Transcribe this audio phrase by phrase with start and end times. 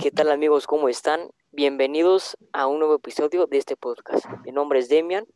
[0.00, 0.66] ¿Qué tal amigos?
[0.66, 1.30] ¿Cómo están?
[1.52, 4.24] Bienvenidos a un nuevo episodio de este podcast.
[4.44, 5.26] Mi nombre es Demian.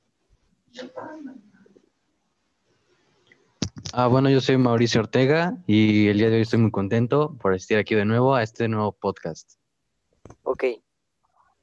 [3.92, 7.54] Ah, bueno, yo soy Mauricio Ortega y el día de hoy estoy muy contento por
[7.54, 9.58] estar aquí de nuevo a este nuevo podcast.
[10.44, 10.64] Ok.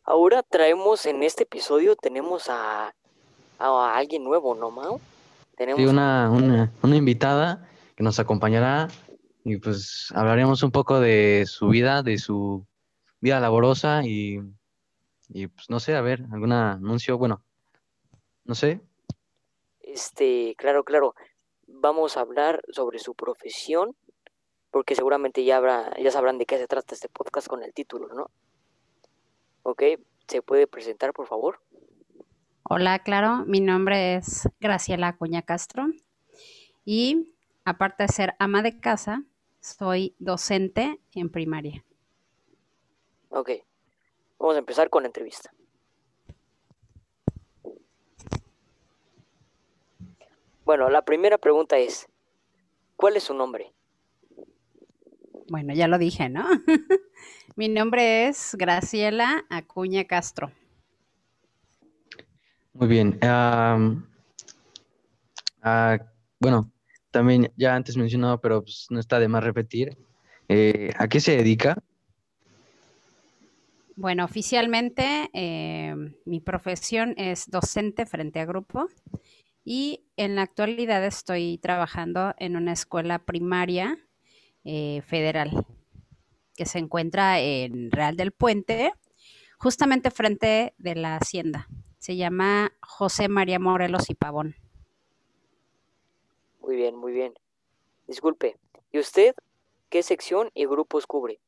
[0.04, 2.94] Ahora traemos en este episodio, tenemos a,
[3.58, 5.00] a alguien nuevo, ¿no, Mau?
[5.58, 8.90] Tenemos Sí, una, una, una invitada que nos acompañará
[9.44, 12.64] y pues hablaremos un poco de su vida, de su
[13.22, 14.42] vida laborosa y,
[15.30, 17.44] y pues no sé, a ver, algún anuncio, bueno,
[18.44, 18.82] no sé,
[19.80, 21.16] Este, claro, claro.
[21.68, 23.96] Vamos a hablar sobre su profesión,
[24.72, 28.08] porque seguramente ya habrá, ya sabrán de qué se trata este podcast con el título,
[28.14, 28.30] ¿no?
[29.64, 29.84] Ok,
[30.28, 31.60] ¿se puede presentar, por favor?
[32.64, 35.88] Hola, claro, mi nombre es Graciela Acuña Castro
[36.86, 39.24] y aparte de ser ama de casa,
[39.60, 41.84] soy docente en primaria.
[43.34, 43.50] Ok,
[44.38, 45.54] vamos a empezar con la entrevista.
[50.66, 52.08] Bueno, la primera pregunta es,
[52.98, 53.72] ¿cuál es su nombre?
[55.48, 56.46] Bueno, ya lo dije, ¿no?
[57.56, 60.52] Mi nombre es Graciela Acuña Castro.
[62.74, 63.18] muy bien.
[63.22, 63.78] Ah,
[66.40, 66.70] bueno,
[67.12, 69.98] también ya antes mencionado, pero pues no está de más repetir,
[70.50, 71.82] eh, ¿a qué se dedica?
[73.96, 75.94] Bueno, oficialmente eh,
[76.26, 78.88] mi profesión es docente frente a grupo
[79.66, 83.98] y en la actualidad estoy trabajando en una escuela primaria
[84.64, 85.66] eh, federal
[86.56, 88.94] que se encuentra en Real del Puente,
[89.58, 91.68] justamente frente de la hacienda.
[91.98, 94.56] Se llama José María Morelos y Pavón.
[96.62, 97.34] Muy bien, muy bien.
[98.08, 98.58] Disculpe,
[98.92, 99.36] ¿y usted
[99.90, 101.40] qué sección y grupos cubre?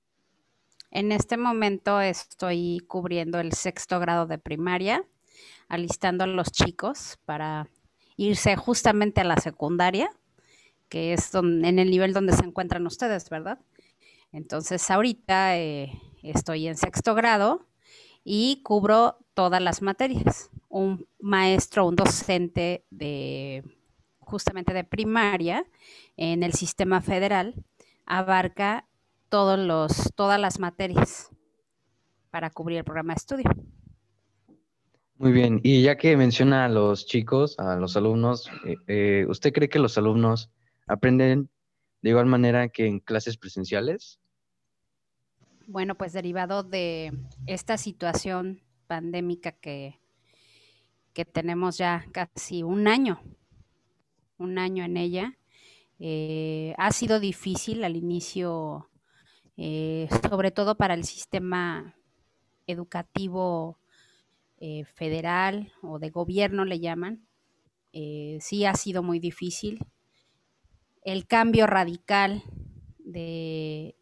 [0.96, 5.04] En este momento estoy cubriendo el sexto grado de primaria,
[5.68, 7.68] alistando a los chicos para
[8.16, 10.12] irse justamente a la secundaria,
[10.90, 13.58] que es en el nivel donde se encuentran ustedes, ¿verdad?
[14.32, 17.66] Entonces ahorita eh, estoy en sexto grado
[18.24, 20.52] y cubro todas las materias.
[20.70, 23.64] Un maestro, un docente de
[24.20, 25.66] justamente de primaria
[26.18, 27.56] en el sistema federal
[28.06, 28.86] abarca
[29.34, 31.32] todos los, todas las materias
[32.30, 33.50] para cubrir el programa de estudio.
[35.16, 39.52] Muy bien, y ya que menciona a los chicos, a los alumnos, eh, eh, ¿usted
[39.52, 40.52] cree que los alumnos
[40.86, 41.50] aprenden
[42.04, 44.20] de igual manera que en clases presenciales?
[45.66, 47.12] Bueno, pues derivado de
[47.48, 50.00] esta situación pandémica que,
[51.12, 53.20] que tenemos ya casi un año,
[54.38, 55.40] un año en ella,
[55.98, 58.92] eh, ha sido difícil al inicio,
[59.58, 61.96] eh, sobre todo para el sistema
[62.68, 63.80] educativo
[64.60, 67.28] eh, federal o de gobierno le llaman.
[67.94, 69.80] Eh, sí ha sido muy difícil.
[71.04, 72.44] El cambio radical
[73.00, 73.96] de,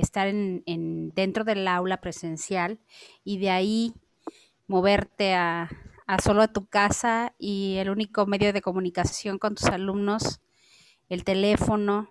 [0.00, 2.80] estar en, en- dentro del aula presencial
[3.24, 3.94] y de ahí
[4.66, 5.68] moverte a
[6.22, 10.40] solo a tu casa y el único medio de comunicación con tus alumnos,
[11.08, 12.10] el teléfono,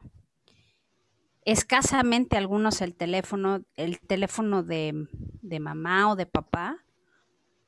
[1.45, 5.07] escasamente algunos el teléfono, el teléfono de,
[5.41, 6.83] de mamá o de papá,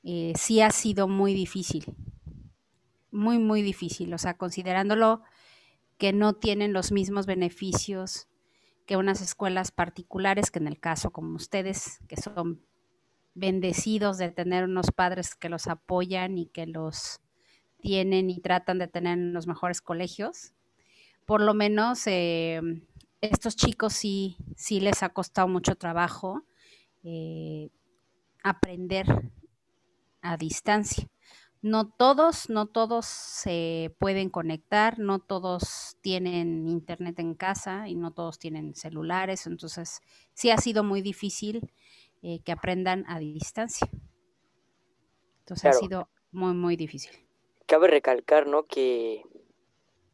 [0.03, 1.95] eh, sí ha sido muy difícil,
[3.11, 4.13] muy, muy difícil.
[4.13, 5.21] O sea, considerándolo
[5.97, 8.27] que no tienen los mismos beneficios
[8.85, 12.63] que unas escuelas particulares, que en el caso como ustedes, que son
[13.35, 17.21] bendecidos de tener unos padres que los apoyan y que los
[17.79, 20.53] tienen y tratan de tener en los mejores colegios.
[21.25, 22.61] Por lo menos eh,
[23.21, 26.43] estos chicos sí, sí les ha costado mucho trabajo
[27.03, 27.69] eh,
[28.43, 29.07] aprender
[30.21, 31.07] a distancia.
[31.61, 38.11] No todos, no todos se pueden conectar, no todos tienen internet en casa y no
[38.11, 39.99] todos tienen celulares, entonces
[40.33, 41.73] sí ha sido muy difícil
[42.21, 43.89] eh, que aprendan a distancia.
[45.39, 45.77] Entonces Claro.
[45.77, 47.11] ha sido muy, muy difícil.
[47.65, 48.63] Cabe recalcar, ¿no?
[48.63, 49.23] Que,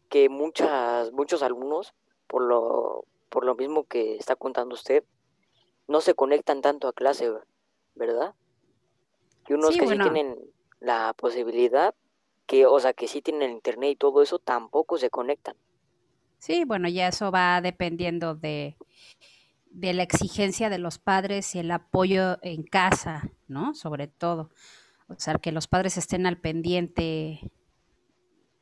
[0.10, 1.94] que muchas, muchos alumnos,
[2.34, 5.04] por lo, por lo mismo que está contando usted,
[5.88, 7.32] no se conectan tanto a clase,
[7.94, 8.34] ¿verdad?
[9.48, 10.06] Y unos Sí, que bueno.
[10.06, 10.36] sí tienen
[10.80, 11.94] la posibilidad,
[12.48, 15.56] que, o sea, que sí tienen internet y todo eso, tampoco se conectan.
[16.40, 18.78] Sí, bueno, ya eso va dependiendo de,
[19.72, 23.74] de la exigencia de los padres y el apoyo en casa, ¿no?
[23.74, 24.50] Sobre todo.
[25.08, 27.52] O sea, que los padres estén al pendiente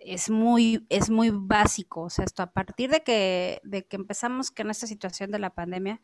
[0.05, 2.03] es muy, es muy básico.
[2.03, 5.51] O sea, esto a partir de que, de que empezamos con esta situación de la
[5.51, 6.01] pandemia,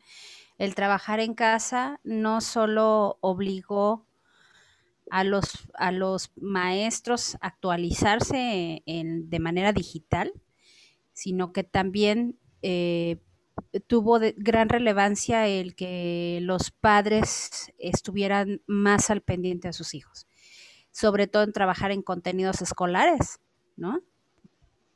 [0.58, 4.06] el trabajar en casa no solo obligó
[5.10, 10.32] a los, a los maestros a actualizarse de manera digital,
[11.12, 13.18] sino que también eh,
[13.86, 20.26] tuvo de gran relevancia el que los padres estuvieran más al pendiente de sus hijos,
[20.90, 23.40] sobre todo en trabajar en contenidos escolares,
[23.78, 24.02] ¿no?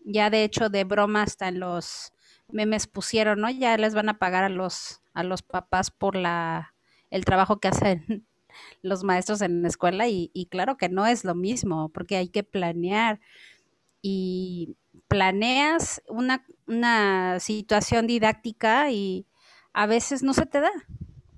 [0.05, 2.13] Ya de hecho de broma hasta en los
[2.49, 3.51] memes pusieron, ¿no?
[3.51, 6.75] Ya les van a pagar a los a los papás por la
[7.11, 8.27] el trabajo que hacen
[8.83, 12.29] los maestros en la escuela y, y claro que no es lo mismo porque hay
[12.29, 13.21] que planear
[14.03, 14.77] y
[15.09, 19.27] planeas una, una situación didáctica y
[19.73, 20.73] a veces no se te da,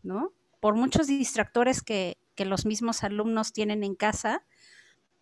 [0.02, 0.32] ¿no?
[0.60, 4.44] Por muchos distractores que, que los mismos alumnos tienen en casa,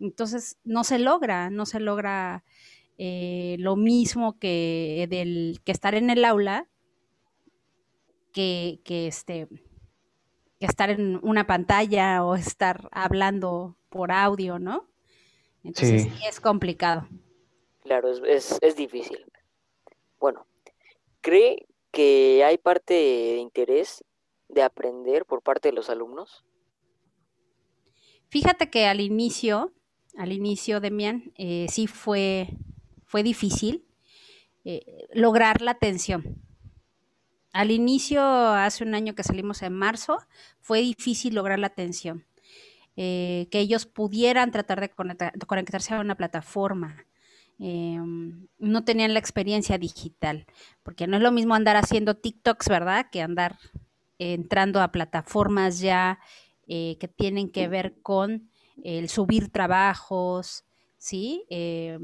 [0.03, 2.45] entonces no se logra, no se logra
[2.99, 6.69] eh, lo mismo que, del, que estar en el aula,
[8.33, 9.47] que, que, este,
[10.59, 14.89] que estar en una pantalla o estar hablando por audio, ¿no?
[15.63, 16.13] Entonces sí.
[16.29, 17.09] es complicado.
[17.83, 19.25] Claro, es, es, es difícil.
[20.19, 20.47] Bueno,
[21.21, 24.05] ¿cree que hay parte de interés
[24.49, 26.45] de aprender por parte de los alumnos?
[28.29, 29.73] Fíjate que al inicio,
[30.17, 32.49] al inicio, Demian, eh, sí fue,
[33.05, 33.85] fue difícil
[34.65, 36.43] eh, lograr la atención.
[37.53, 40.19] Al inicio, hace un año que salimos en marzo,
[40.61, 42.25] fue difícil lograr la atención.
[42.95, 47.07] Eh, que ellos pudieran tratar de, conectar, de conectarse a una plataforma.
[47.59, 47.99] Eh,
[48.59, 50.47] no tenían la experiencia digital,
[50.83, 53.07] porque no es lo mismo andar haciendo TikToks, ¿verdad?
[53.11, 53.59] Que andar
[54.19, 56.19] entrando a plataformas ya
[56.67, 58.51] eh, que tienen que ver con
[58.83, 60.65] el subir trabajos,
[60.97, 61.45] ¿sí?
[61.51, 61.99] Eh,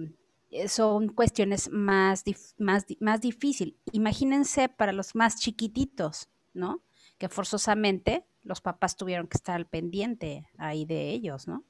[0.69, 2.25] son cuestiones más,
[2.59, 3.75] más, más difíciles.
[3.93, 6.83] Imagínense para los más chiquititos, ¿no?
[7.19, 11.65] Que forzosamente los papás tuvieron que estar al pendiente ahí de ellos, ¿no?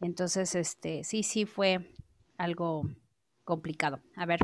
[0.00, 1.92] Entonces, este, sí, sí fue
[2.36, 2.88] algo
[3.44, 4.00] complicado.
[4.16, 4.40] A ver.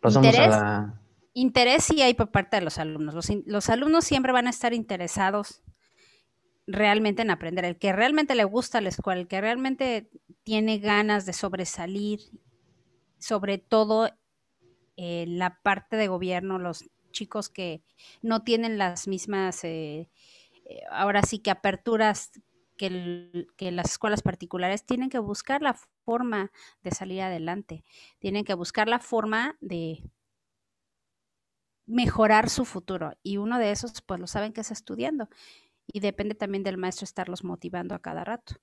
[0.00, 0.54] Pasamos ¿Interés?
[0.54, 1.00] a la...
[1.32, 3.14] Interés sí hay por parte de los alumnos.
[3.14, 5.62] Los, los, alumnos siempre van a estar interesados
[6.70, 7.64] realmente en aprender.
[7.64, 10.08] El que realmente le gusta la escuela, el que realmente
[10.44, 12.20] tiene ganas de sobresalir,
[13.18, 14.10] sobre todo
[14.96, 17.82] eh, la parte de gobierno, los chicos que
[18.22, 20.08] no tienen las mismas, eh,
[20.64, 22.30] eh, ahora sí que aperturas
[22.76, 26.50] que, que, las escuelas particulares tienen que buscar la forma
[26.82, 27.84] de salir adelante,
[28.20, 30.02] tienen que buscar la forma de
[31.84, 35.28] mejorar su futuro y uno de esos pues lo saben que es estudiando
[35.86, 38.54] y depende también del maestro estarlos motivando a cada rato.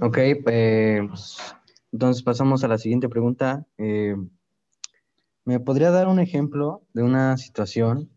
[0.00, 1.56] Ok, pues
[1.92, 3.66] entonces pasamos a la siguiente pregunta.
[3.78, 4.16] Eh,
[5.44, 8.10] ¿Me podría dar un ejemplo de una situación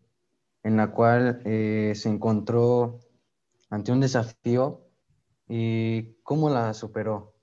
[0.62, 3.00] en la cual eh, se encontró
[3.70, 4.80] ante un desafío
[5.48, 7.34] y cómo la superó?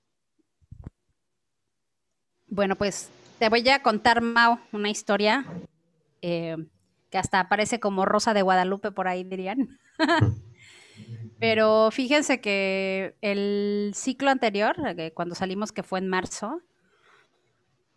[2.48, 5.44] Bueno, pues te voy a contar, Mao, una historia
[6.22, 6.56] eh,
[7.10, 9.78] que hasta aparece como Rosa de Guadalupe por ahí, dirían.
[11.38, 14.76] Pero fíjense que el ciclo anterior,
[15.14, 16.62] cuando salimos, que fue en marzo,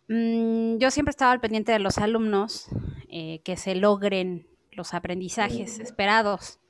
[0.08, 2.66] mmm, yo siempre estaba al pendiente de los alumnos,
[3.08, 6.60] eh, que se logren los aprendizajes esperados.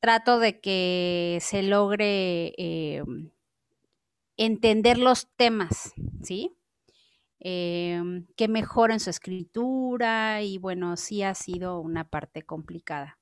[0.00, 3.02] Trato de que se logre eh,
[4.36, 6.54] entender los temas, ¿sí?
[7.44, 8.02] Eh,
[8.36, 13.18] que mejoren su escritura y bueno, sí ha sido una parte complicada.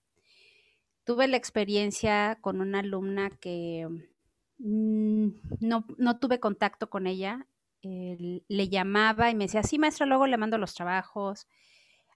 [1.05, 3.89] Tuve la experiencia con una alumna que
[4.59, 5.29] mmm,
[5.61, 7.49] no, no, tuve contacto con ella,
[7.83, 11.49] le llamaba y me decía, sí, maestra, luego le mando los trabajos,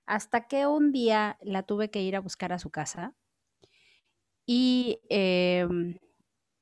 [0.06, 3.14] hasta que un día la tuve que ir a buscar a su casa
[4.46, 5.66] y eh,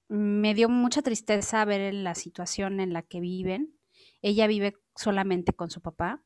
[0.09, 3.79] me dio mucha tristeza ver la situación en la que viven.
[4.23, 6.23] Ella vive solamente con su papá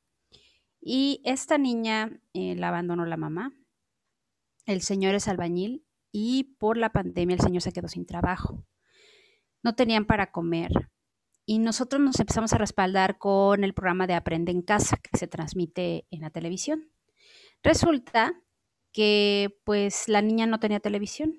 [0.80, 3.52] y esta niña eh, la abandonó la mamá.
[4.66, 8.64] El señor es albañil y por la pandemia el señor se quedó sin trabajo.
[9.62, 10.90] No tenían para comer
[11.44, 15.26] y nosotros nos empezamos a respaldar con el programa de Aprende en Casa que se
[15.26, 16.90] transmite en la televisión.
[17.62, 18.40] Resulta
[18.92, 21.38] que pues la niña no tenía televisión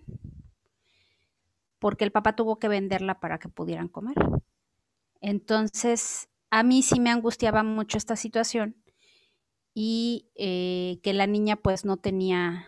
[1.80, 4.16] porque el papá tuvo que venderla para que pudieran comer.
[5.22, 8.76] Entonces, a mí sí me angustiaba mucho esta situación
[9.74, 12.68] y eh, que la niña pues no tenía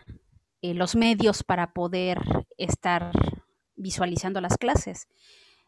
[0.62, 2.20] eh, los medios para poder
[2.56, 3.10] estar
[3.76, 5.08] visualizando las clases.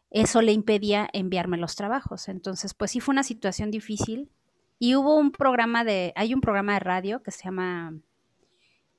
[0.09, 2.29] Eso le impedía enviarme los trabajos.
[2.29, 4.31] Entonces, pues sí fue una situación difícil.
[4.79, 7.93] Y hubo un programa de, hay un programa de radio que se llama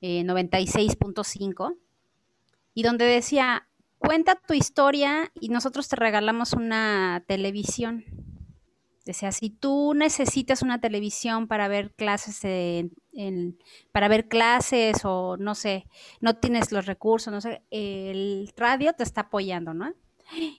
[0.01, 1.77] 96.5 eh,
[2.73, 8.05] y donde decía, cuenta tu historia y nosotros te regalamos una televisión.
[9.07, 12.41] Decía, si tú necesitas una televisión para ver clases
[13.93, 15.85] para ver clases o no sé,
[16.19, 19.93] no tienes los recursos, no sé, el radio te está apoyando, ¿no?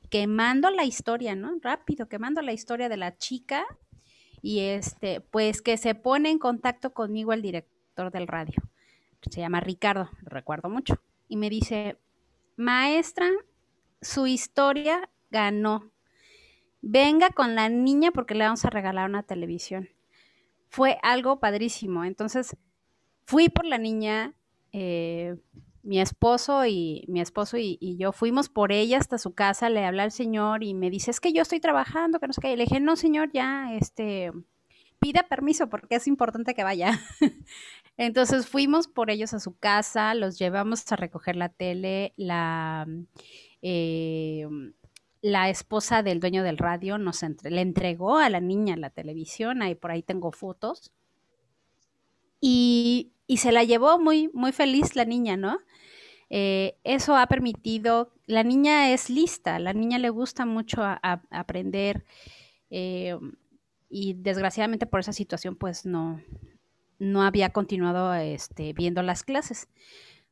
[0.08, 1.52] Quemando la historia, ¿no?
[1.60, 3.66] Rápido, quemando la historia de la chica
[4.40, 8.62] y este, pues que se pone en contacto conmigo el director del radio.
[9.30, 11.02] Se llama Ricardo, lo recuerdo mucho.
[11.28, 11.98] Y me dice,
[12.56, 13.28] maestra,
[14.00, 15.92] su historia ganó.
[16.80, 19.88] Venga con la niña porque le vamos a regalar una televisión.
[20.68, 22.04] Fue algo padrísimo.
[22.04, 22.56] Entonces,
[23.24, 24.34] fui por la niña,
[24.72, 25.36] eh,
[25.82, 30.02] mi esposo y mi esposo y, yo fuimos por ella hasta su casa, le hablé
[30.02, 32.52] al señor y me dice, es que yo estoy trabajando, que no sé qué.
[32.52, 34.32] Y le dije, no, señor, ya, este,
[35.00, 37.00] pida permiso porque es importante que vaya.
[37.96, 42.86] Entonces fuimos por ellos a su casa, los llevamos a recoger la tele, la,
[43.62, 44.46] eh,
[45.20, 49.74] la esposa del dueño del radio nos le entregó a la niña la televisión, ahí
[49.74, 50.92] por ahí tengo fotos.
[52.40, 55.58] Y, se la llevó muy, muy feliz la niña, ¿no?
[56.30, 60.82] Eh, eso ha permitido, la niña es lista, la niña le gusta mucho
[61.30, 62.04] aprender
[62.70, 63.18] eh,
[63.88, 66.20] y desgraciadamente por esa situación pues no,
[66.98, 69.68] no había continuado este, viendo las clases.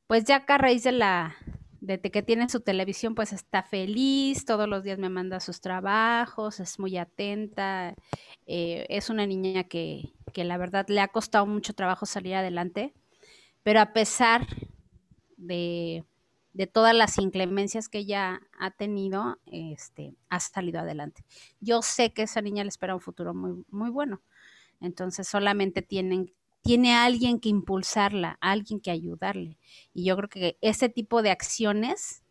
[0.06, 1.36] Pues ya a raíz de la
[1.86, 6.58] de que tiene su televisión, pues está feliz, todos los días me manda sus trabajos,
[6.58, 7.94] es muy atenta,
[8.46, 12.92] eh, es una niña que, que, la verdad le ha costado mucho trabajo salir adelante,
[13.62, 14.48] pero a pesar
[15.36, 16.04] de,
[16.54, 21.24] de todas las inclemencias que ella ha tenido, este, ha salido adelante.
[21.60, 24.22] Yo sé que esa niña le espera un futuro muy, muy bueno.
[24.80, 26.34] Entonces solamente tienen,
[26.66, 29.56] tiene alguien que impulsarla, alguien que ayudarle.
[29.94, 32.22] Y yo creo que ese tipo de acciones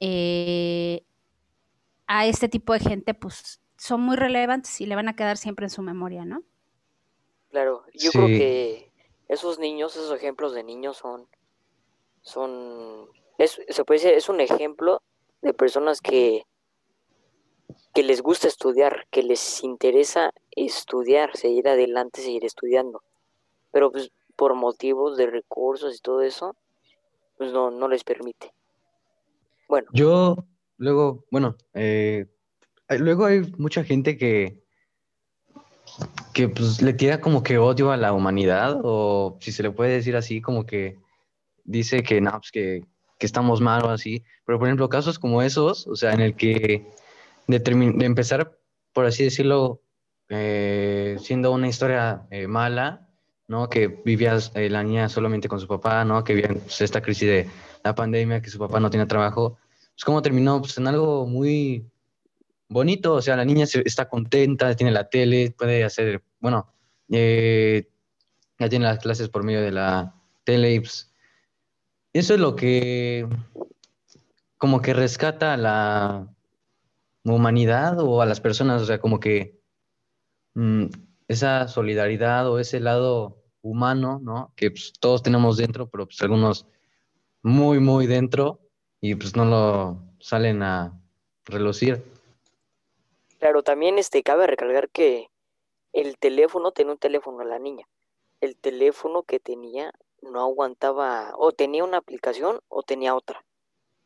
[0.00, 1.04] eh,
[2.06, 5.66] a este tipo de gente, pues son muy relevantes y le van a quedar siempre
[5.66, 6.42] en su memoria, ¿no?
[7.50, 8.92] Claro, yo creo que
[9.28, 11.26] esos niños, esos ejemplos de niños son,
[12.22, 15.02] son es, se puede decir, es un ejemplo
[15.42, 16.44] de personas que,
[17.94, 23.02] que les gusta estudiar, que les interesa estudiar, seguir adelante, seguir estudiando.
[23.70, 26.56] Pero pues por motivos de recursos y todo eso,
[27.36, 28.52] pues no, no les permite.
[29.68, 29.88] Bueno.
[29.92, 30.36] Yo,
[30.76, 32.26] luego, bueno, eh,
[32.98, 34.62] luego hay mucha gente que,
[36.32, 39.92] que pues le tira como que odio a la humanidad, o si se le puede
[39.92, 40.98] decir así, como que
[41.64, 42.82] dice que no, pues que
[43.18, 44.24] que estamos mal o así.
[44.46, 46.86] Pero, por ejemplo, casos como esos, o sea, en el que
[47.46, 48.58] de, de empezar,
[48.92, 49.82] por así decirlo,
[50.28, 53.07] eh, siendo una historia eh, mala,
[53.48, 53.68] ¿no?
[53.68, 56.22] Que vivía eh, la niña solamente con su papá, ¿no?
[56.22, 57.50] Que vivía pues, esta crisis de
[57.82, 59.58] la pandemia, que su papá no tenía trabajo.
[59.94, 60.60] Pues, ¿cómo terminó?
[60.60, 61.84] Pues en algo muy
[62.68, 66.72] bonito, o sea, la niña está contenta, tiene la tele, puede hacer, bueno,
[67.08, 70.14] ya tiene las clases por medio de la
[70.44, 71.10] tele pues,
[72.12, 73.26] eso es lo que
[74.58, 76.28] como que rescata a la
[77.24, 79.60] humanidad o a las personas, o sea, como que
[80.54, 80.86] mm,
[81.28, 84.52] esa solidaridad o ese lado humano, ¿no?
[84.56, 86.66] Que pues, todos tenemos dentro, pero pues algunos
[87.42, 88.60] muy, muy dentro
[89.00, 90.98] y pues no lo salen a
[91.44, 92.02] relucir.
[93.38, 95.28] Claro, también este, cabe recalcar que
[95.92, 97.86] el teléfono, tenía un teléfono la niña.
[98.40, 103.44] El teléfono que tenía no aguantaba, o tenía una aplicación o tenía otra.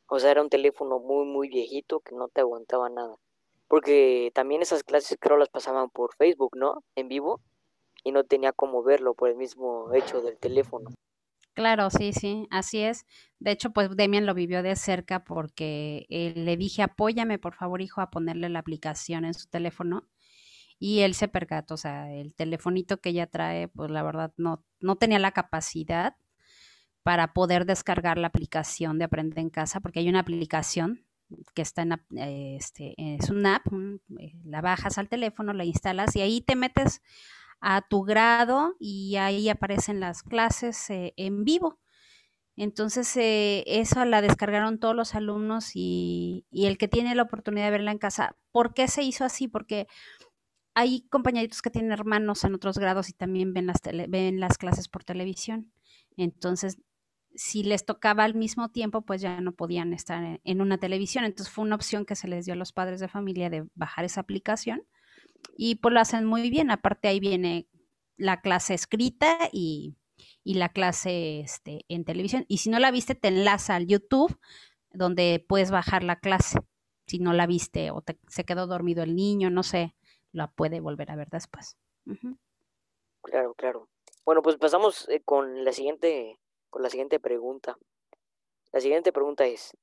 [0.06, 3.16] O sea, era un teléfono muy, muy viejito que no te aguantaba nada.
[3.68, 6.84] Porque también esas clases creo las pasaban por Facebook, ¿no?
[6.94, 7.40] En vivo.
[8.04, 10.90] Y no tenía cómo verlo por el mismo hecho del teléfono.
[11.54, 13.04] Claro, sí, sí, así es.
[13.38, 17.82] De hecho, pues Demian lo vivió de cerca porque eh, le dije, apóyame por favor,
[17.82, 20.08] hijo, a ponerle la aplicación en su teléfono
[20.78, 24.64] y él se percató, o sea, el telefonito que ella trae, pues la verdad no,
[24.80, 26.16] no tenía la capacidad
[27.04, 31.04] para poder descargar la aplicación de Aprende en Casa, porque hay una aplicación
[31.54, 32.00] que está en,
[32.56, 33.66] este, es una app,
[34.18, 37.00] eh, la bajas al teléfono, la instalas y ahí te metes
[37.62, 41.78] a tu grado y ahí aparecen las clases eh, en vivo.
[42.56, 47.70] Entonces, eh, eso la descargaron todos los alumnos y, el que tiene la oportunidad de
[47.70, 48.36] verla en casa.
[48.50, 49.48] ¿Por qué se hizo así?
[49.48, 49.86] Porque
[50.74, 54.88] hay compañeritos que tienen hermanos en otros grados y también ven las, ven las clases
[54.88, 55.72] por televisión.
[56.16, 56.78] Entonces,
[57.34, 61.24] si les tocaba al mismo tiempo, pues ya no podían estar en, una televisión.
[61.24, 64.04] Entonces fue una opción que se les dio a los padres de familia de bajar
[64.04, 64.82] esa aplicación
[65.56, 66.70] y pues lo hacen muy bien.
[66.70, 67.66] Aparte ahí viene
[68.16, 69.96] la clase escrita y,
[70.44, 72.44] la clase este, en televisión.
[72.48, 74.38] Y si no la viste, te enlaza al YouTube
[74.90, 76.58] donde puedes bajar la clase.
[77.06, 79.94] Si no la viste o se quedó dormido el niño, no sé,
[80.32, 81.76] la puede volver a ver después.
[83.22, 83.88] Claro, claro.
[84.24, 86.38] Bueno, pues pasamos eh, con la siguiente
[86.70, 87.76] con la siguiente pregunta.
[88.72, 89.76] La siguiente pregunta es,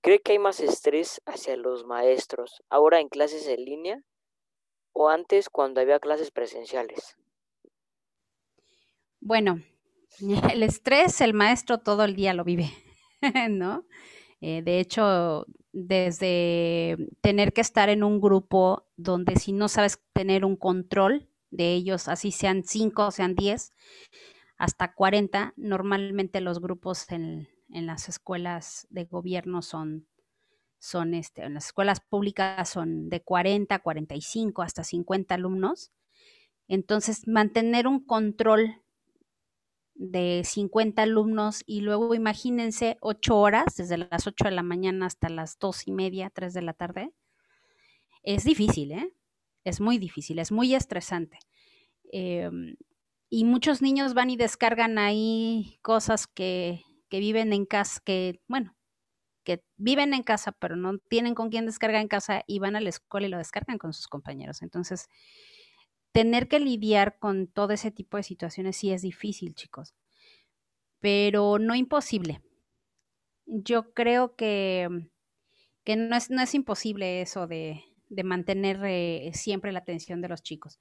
[0.00, 4.02] ¿cree que hay más estrés hacia los maestros ahora en clases en línea
[4.92, 7.16] o antes cuando había clases presenciales?
[9.20, 9.62] Bueno,
[10.52, 12.70] el estrés el maestro todo el día lo vive,
[13.50, 13.84] ¿no?
[14.40, 20.44] Eh, de hecho, desde tener que estar en un grupo donde si no sabes tener
[20.44, 23.72] un control de ellos, así sean cinco, sean diez,
[24.56, 25.54] hasta 40.
[25.56, 30.06] Normalmente los grupos en, las escuelas de gobierno son,
[30.82, 35.92] son este, en las escuelas públicas son de 40, 45, hasta 50 alumnos.
[36.66, 38.82] Entonces, mantener un control
[39.94, 45.28] de 50 alumnos y luego imagínense 8 horas, desde las 8 de la mañana hasta
[45.28, 47.12] las 2 y media, 3 de la tarde,
[48.24, 49.14] es difícil, ¿eh?
[49.62, 51.38] Es muy difícil, es muy estresante.
[52.10, 52.74] Em,
[53.30, 58.74] y muchos niños van y descargan ahí cosas que, viven en casa, que, bueno,
[59.44, 62.80] que viven en casa, pero no tienen con quién descargar en casa y van a
[62.80, 64.62] la escuela y lo descargan con sus compañeros.
[64.62, 65.08] Entonces,
[66.12, 69.94] tener que lidiar con todo ese tipo de situaciones sí es difícil, chicos,
[71.00, 72.42] pero no imposible.
[73.46, 74.88] Yo creo que,
[75.84, 77.84] que no, es, no es imposible eso de,
[78.24, 80.78] mantener eh, siempre la atención de los chicos.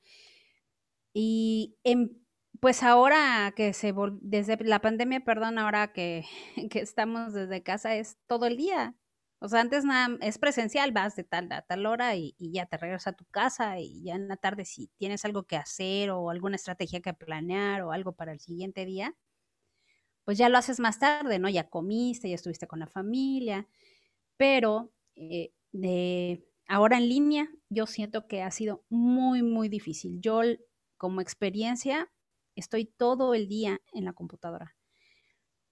[1.13, 2.21] Y en
[2.60, 6.25] pues ahora que se desde la pandemia, perdón, ahora que,
[6.74, 8.96] estamos desde casa es todo el día.
[9.40, 12.77] O sea, antes nada, es presencial, vas de tal a tal hora y, ya te
[12.77, 16.29] regresas a tu casa y ya en la tarde si tienes algo que hacer o
[16.29, 19.16] alguna estrategia que planear o algo para el siguiente día,
[20.25, 21.50] pues ya lo haces más tarde, ¿no?
[21.50, 23.68] Ya comiste, ya estuviste con la familia,
[24.37, 30.22] pero eh, de ahora en línea yo siento que ha sido muy, muy difícil.
[30.22, 30.42] Yo
[30.98, 32.11] como experiencia
[32.55, 34.75] estoy todo el día en la computadora.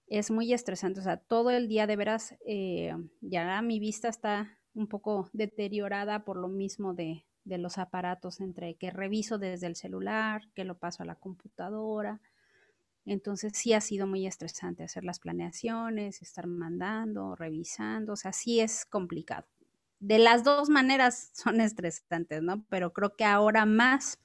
[0.06, 4.58] Es muy estresante, o sea, todo el día de veras, eh, ya mi vista está
[4.74, 9.76] un poco deteriorada por lo mismo de, de los aparatos, entre que reviso desde el
[9.76, 12.20] celular, que lo paso a la computadora.
[13.04, 18.60] Entonces sí ha sido muy estresante hacer las planeaciones, estar mandando, revisando, o sea, sí
[18.60, 19.46] es complicado.
[19.98, 22.64] De las dos maneras son estresantes, ¿no?
[22.68, 24.18] Pero creo que ahora más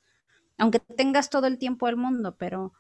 [0.58, 2.74] aunque tengas todo el tiempo del mundo, pero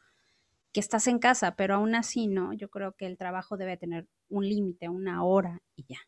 [0.71, 2.53] que estás en casa, pero aún así, ¿no?
[2.53, 5.99] Yo creo que el trabajo debe tener un límite, una hora y ya.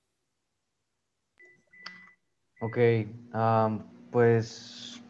[2.59, 2.77] Ok,
[4.11, 5.01] pues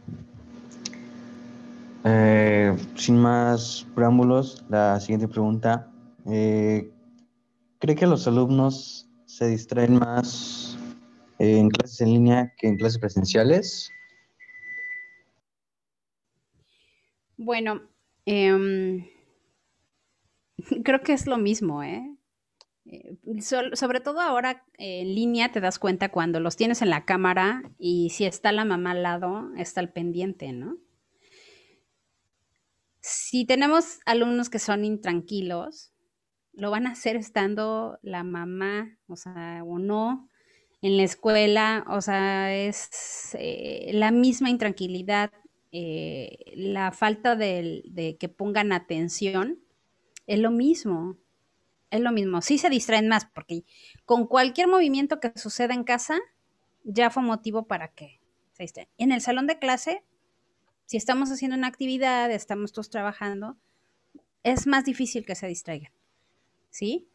[2.04, 5.92] eh, sin más preámbulos, la siguiente pregunta.
[6.26, 6.92] Eh,
[7.80, 10.78] ¿Cree que los alumnos se distraen más
[11.40, 13.92] en clases en línea que en clases presenciales?
[17.38, 17.82] Bueno,
[18.26, 19.08] em,
[20.84, 22.18] creo que es lo mismo, ¿eh?
[22.86, 23.18] eh
[23.74, 28.10] sobre todo ahora en línea te das cuenta cuando los tienes en la cámara y
[28.10, 30.78] si está la mamá al lado, está el pendiente, ¿no?
[33.02, 35.94] Si tenemos alumnos que son intranquilos,
[36.54, 40.28] lo van a hacer estando la mamá, o sea, o no,
[40.82, 45.32] en la escuela, o sea, es eh, la misma intranquilidad
[45.72, 49.60] eh, la falta de, que pongan atención,
[50.26, 51.18] es lo mismo.
[51.90, 52.42] Es lo mismo.
[52.42, 53.64] Sí se distraen más, porque
[54.06, 56.20] con cualquier movimiento que suceda en casa,
[56.84, 58.20] ya fue motivo para que
[58.54, 58.90] se distraen.
[58.98, 60.04] En el salón de clase,
[60.86, 63.58] si estamos haciendo una actividad, estamos todos trabajando,
[64.44, 65.92] es más difícil que se distraigan.
[66.70, 67.08] ¿Sí?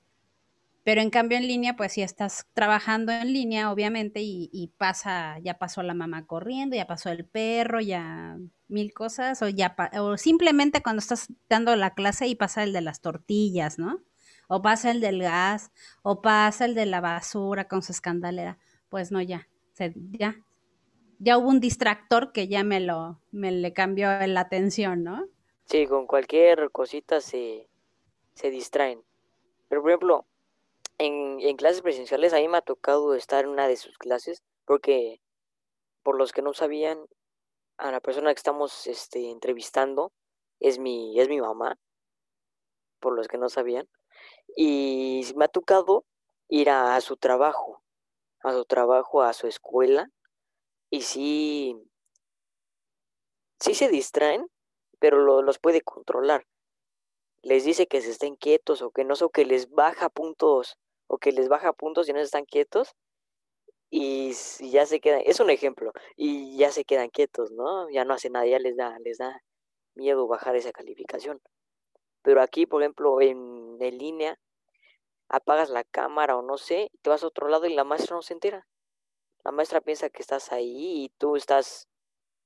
[0.84, 5.54] Pero en cambio en línea, pues si estás trabajando en línea, obviamente, y, pasa, ya
[5.54, 10.82] pasó la mamá corriendo, ya pasó el perro, ya mil cosas, o ya o simplemente
[10.82, 14.00] cuando estás dando la clase y pasa el de las tortillas, ¿no?
[14.48, 15.70] O pasa el del gas,
[16.02, 18.58] o pasa el de la basura con su escandalera.
[18.88, 19.48] Pues no, ya,
[20.10, 20.36] ya,
[21.20, 25.28] ya hubo un distractor que ya me lo, me le cambió la atención, ¿no?
[25.66, 27.68] Sí, con cualquier cosita se,
[28.34, 29.00] se distraen.
[29.68, 30.26] Pero por ejemplo,
[31.04, 35.20] en, clases presenciales a mí me ha tocado estar en una de sus clases porque
[36.02, 37.06] por los que no sabían
[37.76, 40.12] a la persona que estamos este, entrevistando
[40.60, 41.78] es mi es mi mamá
[43.00, 43.88] por los que no sabían
[44.56, 46.04] Y me ha tocado
[46.48, 47.82] ir a, su trabajo,
[48.40, 50.10] a su trabajo, a su escuela,
[50.90, 51.74] y sí,
[53.58, 54.46] sí se distraen,
[54.98, 56.46] pero los puede controlar.
[57.42, 60.78] Les dice que se estén quietos o que no o que les baja puntos,
[61.12, 62.96] o que les baja puntos y no están quietos,
[63.90, 67.90] y, ya se quedan, es un ejemplo, y ya se quedan quietos, ¿no?
[67.90, 69.42] Ya no hacen nada, ya les da, les da
[69.94, 71.42] miedo bajar esa calificación.
[72.22, 74.38] Pero aquí, por ejemplo, en, en línea,
[75.28, 78.22] apagas la cámara o no sé, te vas a otro lado y la maestra no
[78.22, 78.66] se entera.
[79.44, 81.88] La maestra piensa que estás ahí y tú estás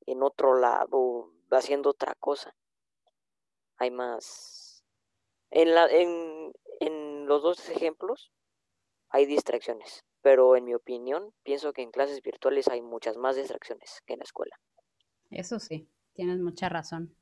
[0.06, 2.56] en otro lado haciendo otra cosa.
[3.76, 4.84] Hay más.
[5.50, 8.32] En, la, en, en los dos ejemplos
[9.10, 14.02] hay distracciones, pero en mi opinión pienso que en clases virtuales hay muchas más distracciones
[14.06, 14.56] que en la escuela.
[15.30, 17.14] Eso sí, tienes mucha razón,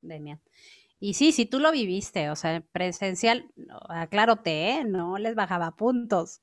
[0.00, 0.40] Demian.
[0.98, 3.52] Y sí, si tú lo viviste, o sea, presencial,
[3.88, 4.84] aclárote, ¿eh?
[4.84, 6.40] no les bajaba puntos.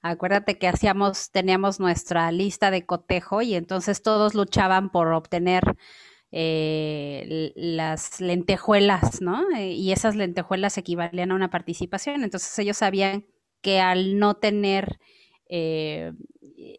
[0.00, 5.76] Acuérdate que hacíamos, teníamos nuestra lista de cotejo y entonces todos luchaban por obtener
[6.30, 9.44] eh, las lentejuelas, ¿no?
[9.56, 12.22] Eh, y esas lentejuelas equivalían a una participación.
[12.22, 13.26] Entonces ellos sabían
[13.66, 15.00] que al no tener
[15.48, 16.12] eh,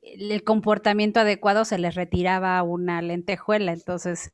[0.02, 4.32] el comportamiento adecuado se les retiraba una lentejuela, entonces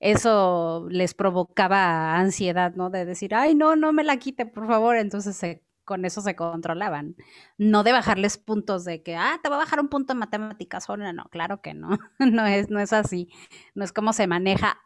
[0.00, 2.90] eso les provocaba ansiedad, ¿no?
[2.90, 7.16] De decir, ay, no, no me la quite, por favor, entonces con eso se controlaban,
[7.56, 10.86] no de bajarles puntos de que, ah, te va a bajar un punto en matemáticas,
[10.90, 13.30] no, no, claro que no, no es, no es así,
[13.74, 14.78] no es como se maneja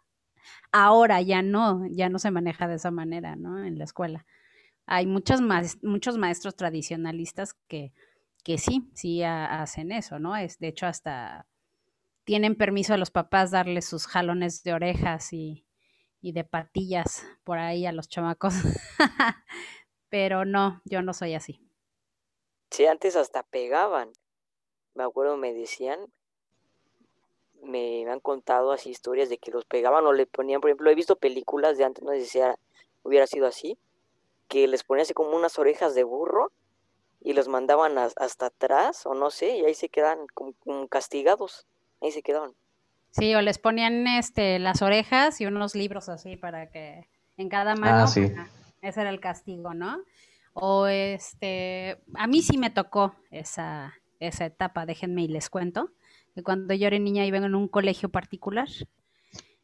[0.71, 3.65] ahora, ya no, ya no se maneja de esa manera, ¿no?
[3.65, 4.25] En la escuela.
[4.89, 5.41] Hay muchos,
[5.83, 7.93] muchos maestros tradicionalistas que
[8.49, 10.35] que sí, sí hacen eso, ¿no?
[10.35, 11.47] Es, de hecho, hasta
[12.25, 15.67] tienen permiso a los papás darles sus jalones de orejas y,
[16.23, 18.55] de patillas por ahí a los chamacos.
[20.09, 21.61] Pero no, yo no soy así.
[22.71, 24.13] Sí, antes hasta pegaban.
[24.95, 26.01] Me acuerdo, me decían,
[27.63, 30.95] me han contado así historias de que los pegaban o le ponían, por ejemplo, he
[30.95, 32.41] visto películas de antes, no sé si
[33.03, 33.79] hubiera sido así,
[34.49, 36.51] que les ponían así como unas orejas de burro
[37.21, 41.67] y los mandaban hasta atrás o no sé, y ahí se quedan como, castigados,
[42.01, 42.55] ahí se quedaban.
[43.11, 47.75] Sí, o les ponían este las orejas y unos libros así para que en cada
[47.75, 48.49] mano, ah,
[48.83, 50.03] ese era el castigo, ¿no?
[50.53, 55.91] O este, a mí sí me tocó esa, esa etapa, déjenme y les cuento,
[56.35, 58.69] que cuando yo era niña iba en un colegio particular,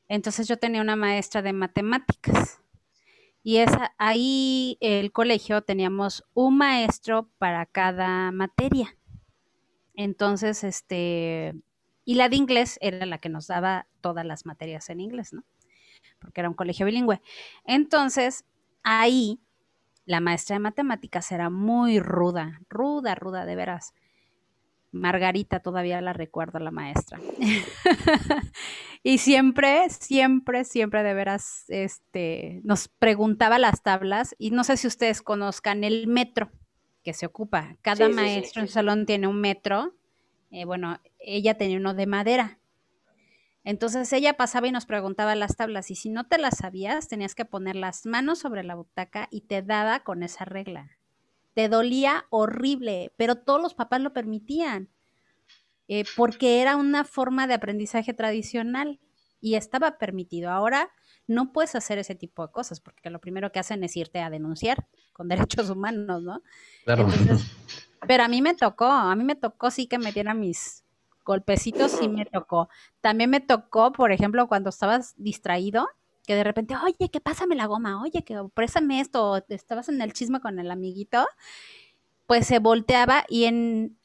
[0.09, 2.61] entonces yo tenía una maestra de matemáticas
[3.45, 8.97] y es ahí el colegio teníamos un maestro para cada materia.
[9.93, 11.55] Entonces, este,
[12.07, 15.45] y la de inglés era la que nos daba todas las materias en inglés, ¿no?
[16.19, 17.21] Porque era un colegio bilingüe.
[17.67, 18.47] Entonces,
[18.83, 19.39] ahí
[20.07, 23.93] la maestra de matemáticas era muy ruda, ruda, ruda, de veras.
[24.95, 27.21] Margarita, todavía la recuerdo, la maestra.
[29.03, 34.87] y siempre, siempre, siempre de veras, este, nos preguntaba las tablas y no sé si
[34.87, 36.51] ustedes conozcan el metro
[37.03, 37.77] que se ocupa.
[37.83, 39.95] Cada maestro en salón tiene un metro.
[40.51, 42.59] Eh, bueno, ella tenía uno de madera.
[43.65, 47.35] Entonces ella pasaba y nos preguntaba las tablas y si no te las sabías, tenías
[47.35, 50.99] que poner las manos sobre la butaca y te daba con esa regla
[51.55, 54.89] te dolía horrible, pero todos los papás lo permitían,
[55.89, 59.01] eh, porque era una forma de aprendizaje tradicional
[59.41, 60.51] y estaba permitido.
[60.51, 60.91] Ahora
[61.27, 64.31] no puedes hacer ese tipo de cosas, porque lo primero que hacen es irte a
[64.31, 66.43] denunciar con derechos humanos, ¿no?
[66.85, 67.07] Claro.
[68.07, 70.85] pero a mí me tocó, a mí me tocó sí que me dieran mis
[71.25, 72.69] golpecitos, sí me tocó.
[73.01, 75.89] También me tocó, por ejemplo, cuando estabas distraído,
[76.27, 80.13] que de repente, oye, que pásame la goma, oye, que préstame esto, estabas en el
[80.13, 81.27] chisme con el amiguito,
[82.27, 83.99] pues se volteaba y en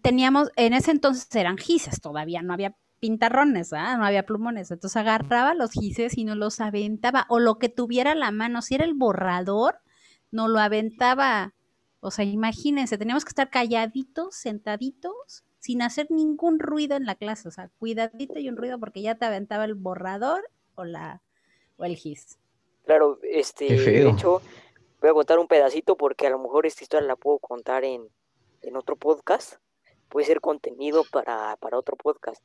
[0.00, 5.54] teníamos, en ese entonces eran gises, todavía no había pintarrones, no había plumones, entonces agarraba
[5.54, 8.94] los gises y no los aventaba, o lo que tuviera la mano, si era el
[8.94, 9.80] borrador,
[10.30, 11.52] no lo aventaba.
[12.00, 17.48] O sea, imagínense, teníamos que estar calladitos, sentaditos, sin hacer ningún ruido en la clase,
[17.48, 21.22] o sea, cuidadito y un ruido porque ya te aventaba el borrador o la
[21.78, 22.38] el GIS.
[22.84, 24.42] Claro, este, de hecho,
[25.00, 28.08] voy a contar un pedacito porque a lo mejor esta historia la puedo contar en,
[28.74, 29.54] otro podcast.
[30.08, 32.42] Puede ser contenido para, otro podcast.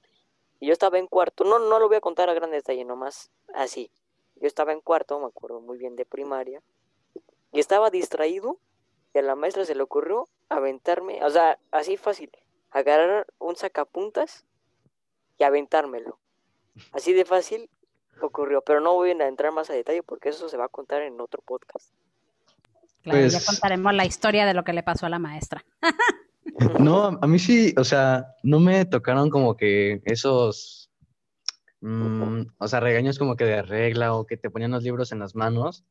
[0.60, 3.32] Y yo estaba en cuarto, no, no lo voy a contar a gran detalle, nomás
[3.54, 3.92] así.
[4.36, 6.62] Yo estaba en cuarto, me acuerdo muy bien de primaria,
[7.52, 8.58] y estaba distraído,
[9.14, 12.32] y a la maestra se le ocurrió aventarme, o sea, así fácil,
[12.72, 14.46] agarrar un sacapuntas
[15.38, 16.20] y aventármelo.
[16.92, 17.70] Así de fácil,
[18.26, 21.02] ocurrió, pero no voy a entrar más a detalle porque eso se va a contar
[21.04, 21.94] en otro podcast.
[23.04, 25.64] claro, ya Pues- contaremos la historia de lo que le pasó a la maestra.
[26.80, 30.90] No, a mí sí, o sea, no me tocaron como que esos,
[31.82, 35.20] mm, o sea, regaños como que de regla o que te ponían los libros en
[35.20, 35.84] las manos,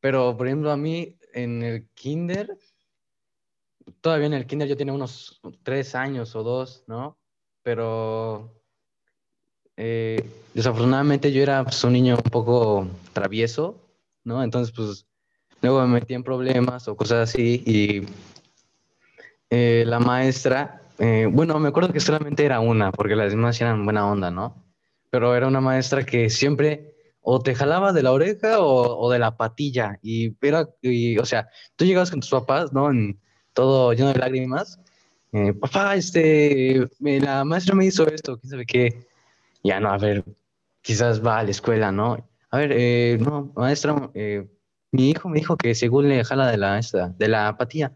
[0.00, 2.56] pero por ejemplo a mí en el kinder,
[4.00, 7.18] todavía en el kinder yo tenía unos tres años o dos, ¿no?
[7.62, 8.57] Pero
[9.80, 13.76] eh, desafortunadamente yo era pues, un niño un poco travieso,
[14.24, 14.42] ¿no?
[14.42, 15.06] Entonces pues
[15.62, 18.02] luego me metí en problemas o cosas así y
[19.50, 23.84] eh, la maestra, eh, bueno, me acuerdo que solamente era una, porque las demás eran
[23.84, 24.64] buena onda, ¿no?
[25.10, 29.36] Pero era una maestra que siempre o te jalaba de la oreja o, de la
[29.36, 29.98] patilla.
[30.02, 32.90] Y era, y, o sea, tú llegabas con tus papás, ¿no?
[32.90, 33.20] En
[33.52, 34.80] todo lleno de lágrimas.
[35.60, 39.07] papá, este, la maestra me hizo esto, quién sabe qué.
[39.62, 40.24] Ya no, a ver,
[40.82, 42.28] quizás va a la escuela, ¿no?
[42.50, 44.48] A ver, eh, no, maestra, eh,
[44.92, 47.92] mi hijo me dijo que según le jala de la, esta, de la patilla.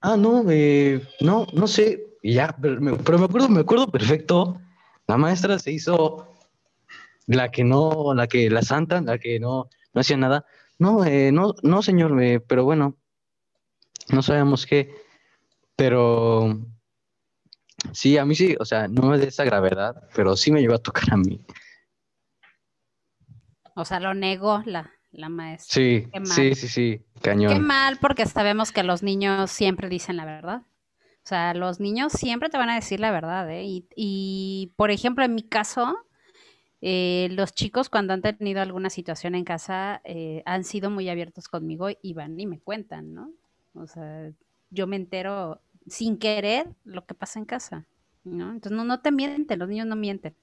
[0.00, 2.04] Ah, no, eh, no, no sé.
[2.22, 4.60] Ya, pero me, pero me acuerdo, me acuerdo perfecto.
[5.06, 6.28] La maestra se hizo
[7.26, 10.44] la que no, la que, la santa, la que no, no hacía nada.
[10.78, 12.12] No, eh, no, no, señor,
[12.46, 12.96] pero bueno,
[14.10, 14.94] no sabemos qué.
[15.76, 16.58] Pero
[17.92, 20.74] sí, a mí sí, o sea, no es de esa gravedad, pero sí me llegó
[20.74, 21.40] a tocar a mí.
[23.74, 25.74] O sea, lo negó la, la maestra.
[25.74, 26.28] Sí, Qué mal.
[26.28, 27.64] sí, sí, sí, Qué cañón.
[27.64, 30.62] mal, porque sabemos que los niños siempre dicen la verdad.
[31.24, 33.62] O sea, los niños siempre te van a decir la verdad, ¿eh?
[33.64, 35.96] Y, y, por ejemplo, en mi caso,
[36.80, 41.48] eh, los chicos cuando han tenido alguna situación en casa eh, han sido muy abiertos
[41.48, 43.30] conmigo y van y me cuentan, ¿no?
[43.74, 44.30] O sea,
[44.70, 47.86] yo me entero sin querer lo que pasa en casa,
[48.24, 48.50] ¿no?
[48.52, 50.34] Entonces, no, no te mienten, los niños no mienten.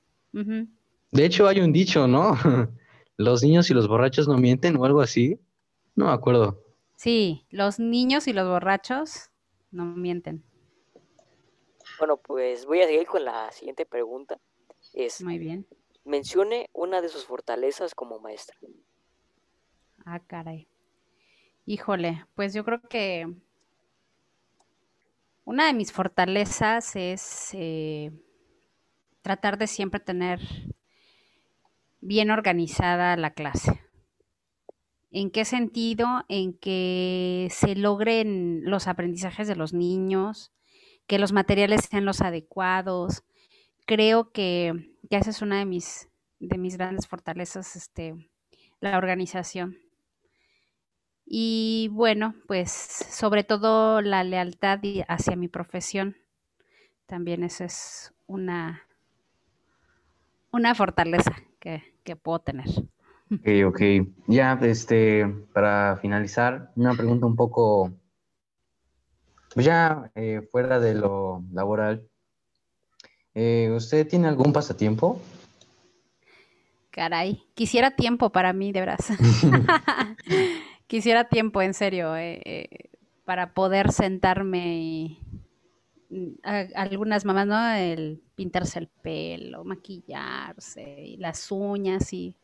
[1.12, 2.34] De hecho, hay un dicho, ¿no?
[3.18, 5.40] Los niños y los borrachos no mienten o algo así.
[5.96, 6.62] No me acuerdo.
[6.98, 9.30] Sí, los niños y los borrachos
[9.72, 10.44] no mienten.
[11.98, 14.38] Bueno, pues voy a seguir con la siguiente pregunta.
[14.94, 15.66] Es, Muy bien.
[16.04, 18.58] mencione una de sus fortalezas como maestra.
[20.06, 20.68] Ah, caray.
[21.66, 23.34] Híjole, pues yo creo que
[25.46, 28.12] una de mis fortalezas es eh,
[29.22, 30.42] tratar de siempre tener
[32.02, 33.82] bien organizada la clase.
[35.12, 36.26] ¿En qué sentido?
[36.28, 40.52] En que se logren los aprendizajes de los niños,
[41.08, 43.24] que los materiales sean los adecuados.
[43.86, 44.74] Creo que,
[45.10, 48.16] que esa es una de mis, de mis grandes fortalezas, este,
[48.82, 49.78] la organización.
[51.26, 56.16] Y bueno, pues sobre todo la lealtad hacia mi profesión.
[57.08, 58.84] También esa es una,
[60.52, 62.68] una fortaleza que, que puedo tener.
[63.32, 63.82] Ok, ok.
[64.28, 67.92] Ya, este, para finalizar, una pregunta un poco,
[69.54, 72.08] pues ya eh, fuera de lo laboral.
[73.34, 75.20] Eh, ¿usted tiene algún pasatiempo?
[76.92, 79.08] Caray, quisiera tiempo para mí, de veras.
[80.88, 82.90] quisiera tiempo, en serio, eh, eh,
[83.26, 85.20] para poder sentarme y
[86.10, 87.70] mm, a- algunas mamás, ¿no?
[87.76, 92.38] El pintarse el pelo, maquillarse y las uñas y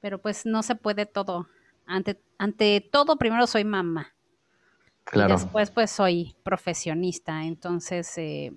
[0.00, 1.48] pero pues no se puede todo.
[1.86, 4.14] Ante, ante todo, primero soy mamá
[5.12, 5.34] y Claro.
[5.34, 7.44] después pues soy profesionista.
[7.44, 8.52] Entonces, eh,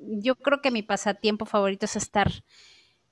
[0.00, 2.30] yo creo que mi pasatiempo favorito es estar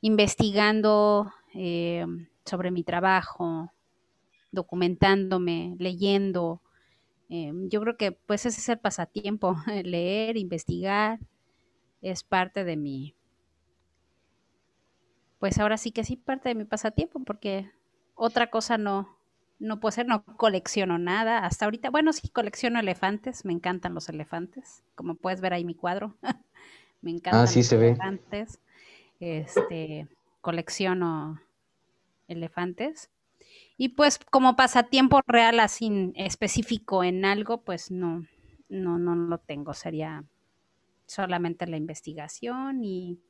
[0.01, 2.07] investigando eh,
[2.45, 3.73] sobre mi trabajo,
[4.53, 6.63] documentándome, leyendo.
[7.31, 11.21] Eh, yo creo que pues ese es el pasatiempo, leer, investigar,
[12.03, 13.17] es parte de mi,
[15.39, 17.71] pues ahora sí que sí, parte de mi pasatiempo, porque
[18.15, 19.19] otra cosa no,
[19.59, 21.39] no puedo ser, no colecciono nada.
[21.45, 25.75] Hasta ahorita, bueno, sí colecciono elefantes, me encantan los elefantes, como puedes ver ahí mi
[25.75, 26.17] cuadro.
[27.03, 27.97] me encantan Ah, sí los se ve.
[27.97, 28.61] elefantes.
[29.21, 30.09] Este,
[30.43, 31.41] colecciono
[32.29, 33.11] elefantes.
[33.81, 38.27] Y pues como pasatiempo real así específico en algo, pues no,
[38.69, 39.73] no, no lo tengo.
[39.73, 40.25] Sería
[41.07, 43.21] solamente la investigación y,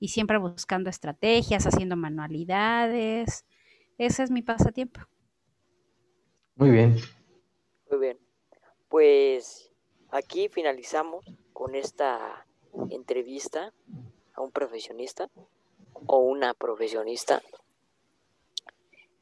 [0.00, 3.44] y siempre buscando estrategias, haciendo manualidades.
[3.98, 5.00] Ese es mi pasatiempo.
[6.56, 6.96] Muy bien.
[7.90, 8.18] Muy bien.
[8.88, 9.70] Pues
[10.10, 12.46] aquí finalizamos con esta
[12.90, 13.74] entrevista
[14.34, 15.28] a un profesionista
[16.06, 17.42] o una profesionista.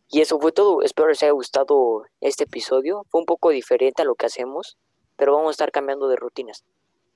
[0.08, 0.82] Y eso fue todo.
[0.82, 3.04] Espero les haya gustado este episodio.
[3.08, 4.76] Fue un poco diferente a lo que hacemos,
[5.16, 6.64] pero vamos a estar cambiando de rutinas.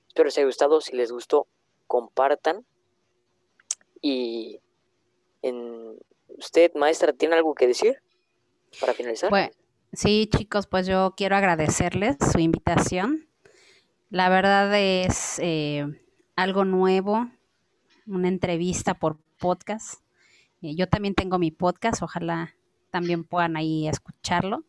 [0.07, 0.81] Espero les haya gustado.
[0.81, 1.47] Si les gustó,
[1.87, 2.65] compartan.
[4.01, 4.59] Y
[5.41, 5.97] en...
[6.27, 8.01] usted, maestra, ¿tiene algo que decir
[8.79, 9.29] para finalizar?
[9.29, 9.51] Bueno,
[9.93, 13.27] Sí, chicos, pues yo quiero agradecerles su invitación.
[14.09, 15.85] La verdad es eh,
[16.37, 17.29] algo nuevo,
[18.07, 20.01] una entrevista por podcast.
[20.61, 22.55] Eh, yo también tengo mi podcast, ojalá
[22.91, 24.65] también puedan ahí escucharlo.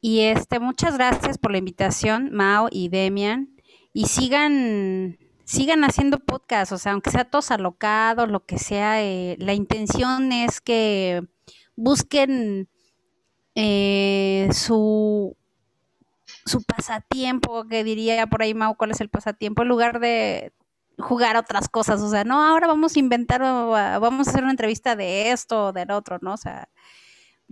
[0.00, 3.56] Y este, muchas gracias por la invitación, Mao y Demian.
[3.92, 9.36] Y sigan, sigan haciendo podcast, o sea, aunque sea todos alocados, lo que sea, eh,
[9.38, 11.22] la intención es que
[11.76, 12.68] busquen
[13.54, 15.36] eh, su,
[16.46, 19.62] su pasatiempo, que diría por ahí Mau, ¿cuál es el pasatiempo?
[19.62, 20.52] En lugar de
[20.98, 24.96] jugar otras cosas, o sea, no, ahora vamos a inventar, vamos a hacer una entrevista
[24.96, 26.34] de esto o del otro, ¿no?
[26.34, 26.68] O sea,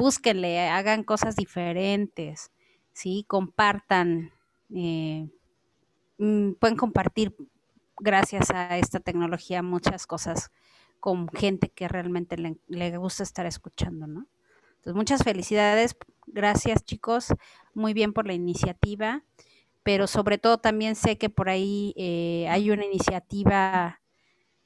[0.01, 2.51] búsquenle, hagan cosas diferentes,
[2.95, 3.25] ¿sí?
[3.29, 4.33] Compartan,
[4.75, 5.29] eh,
[6.19, 7.37] mm, pueden compartir
[7.99, 10.51] gracias a esta tecnología muchas cosas
[11.01, 14.27] con gente que realmente le, le gusta estar escuchando, ¿no?
[14.77, 15.95] Entonces, muchas felicidades.
[16.27, 17.29] Gracias, chicos.
[17.75, 19.25] Muy bien por la iniciativa.
[19.83, 24.01] Pero sobre todo también sé que por ahí eh, hay una iniciativa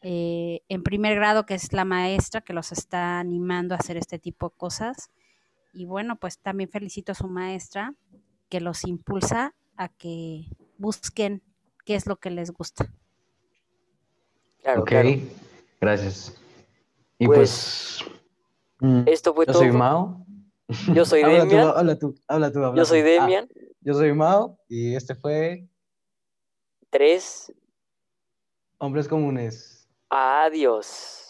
[0.02, 4.18] eh, en primer grado que es la maestra que los está animando a hacer este
[4.18, 5.10] tipo de cosas.
[5.74, 7.94] Y bueno, pues también felicito a su maestra
[8.48, 10.46] que los impulsa a que
[10.78, 11.42] busquen
[11.84, 12.86] qué es lo que les gusta.
[14.62, 14.92] Claro, ok,
[15.80, 16.40] gracias.
[17.18, 18.14] Y pues, pues
[18.80, 19.62] Mm, Esto fue yo todo.
[19.62, 20.26] soy Mao.
[20.94, 21.62] Yo soy habla Demian.
[21.62, 23.06] Tú, habla tú, habla tú, habla yo soy tú.
[23.06, 23.48] Demian.
[23.50, 25.66] Ah, yo soy Mao y este fue
[26.90, 27.52] Tres.
[28.78, 29.88] Hombres Comunes.
[30.10, 31.23] Adiós.